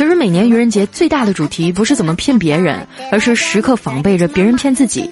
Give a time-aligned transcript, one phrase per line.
[0.00, 5.10] 其实每年愚人节最大的主题不是怎么骗别人，而是时刻防备着别人骗自己。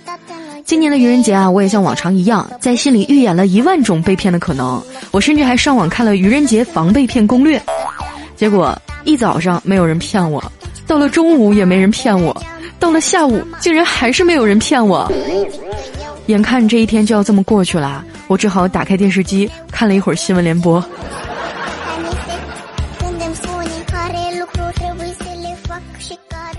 [0.65, 4.83] 今年的愚人节啊，我也像往常一样，在心里预演了一万种被骗的可能。
[5.11, 7.61] 我甚至还上网看了愚人节防被骗攻略。
[8.35, 8.75] 结果
[9.05, 10.43] 一早上没有人骗我，
[10.87, 12.35] 到了中午也没人骗我，
[12.81, 15.07] 到了下午竟然还是没有人骗我。
[16.29, 20.83] 眼看这一天就要这么过去了，我只好打开电视机看了一会儿新闻联播。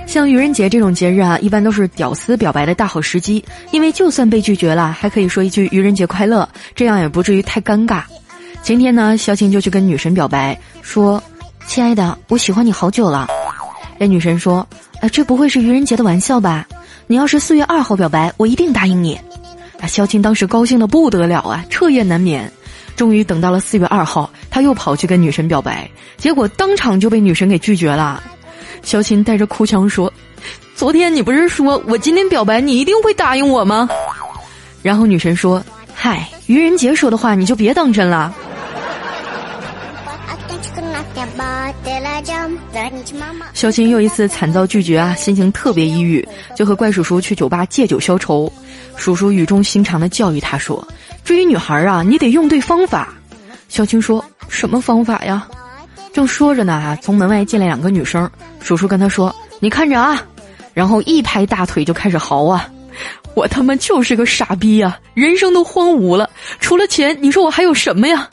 [0.05, 8.01] 像愚人节这种节日啊，一般都是屌丝表白的大好时机，因为就算被拒绝了，还可以说一句愚人节快乐，这样也不至于太尴尬。
[8.63, 11.21] 前天呢，小青就去跟女神表白，说
[11.67, 13.27] ：“亲爱的，我喜欢你好久了。”
[13.99, 14.67] 那女神说
[14.99, 16.65] ：“哎，这不会是愚人节的玩笑吧？
[17.05, 19.19] 你要是四月二号表白，我一定答应你。”
[19.79, 22.51] 啊，肖青当时高兴的不得了啊，彻夜难眠。
[22.95, 28.21] 终于等到了四月二号，他又跑去跟女神表白，结果当场就被女神给拒绝了。
[28.81, 30.11] 小琴带着哭腔说
[30.75, 33.89] ：“昨天你不是说我今天表白你一定会答应我吗？”
[34.81, 38.33] 然后女神说：“嗨，愚人节说的话你就别当真了。”
[43.53, 46.25] 小琴又一次惨遭拒绝啊，心情特别抑郁，
[46.55, 48.51] 就和怪叔叔去酒吧借酒消愁。
[48.95, 50.85] 叔叔语重心长的教育他说
[51.23, 53.13] ：“追女孩啊，你得用对方法。”
[53.67, 55.45] 小青说：“什么方法呀？”
[56.19, 58.29] 正说着呢，从门外进来两个女生。
[58.59, 60.21] 叔叔跟他说：“你看着啊！”
[60.75, 62.69] 然后一拍大腿就开始嚎啊
[63.35, 64.99] ：“我他妈就是个傻逼呀！
[65.13, 66.29] 人生都荒芜了，
[66.59, 68.27] 除了钱，你说我还有什么呀？”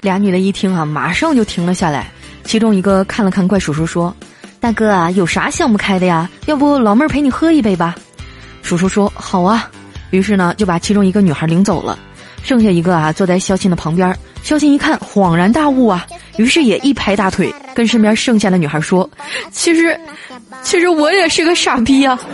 [0.00, 2.10] 俩女的一听啊，马上就停了下来。
[2.44, 4.16] 其中一个看了看怪叔叔，说
[4.58, 6.30] ：“大哥啊，有啥想不开的呀？
[6.46, 7.94] 要不老妹儿陪你喝一杯吧？”
[8.64, 9.70] 叔叔说：“好啊。”
[10.12, 11.98] 于是呢，就把其中一个女孩领走了，
[12.42, 14.16] 剩下一个啊坐在肖钦的旁边。
[14.48, 16.06] 肖钦一看，恍然大悟啊，
[16.38, 19.06] 于是也一拍大腿，跟身边剩下的女孩说
[19.52, 20.00] ：“其实，
[20.62, 22.18] 其实我也是个傻逼啊。”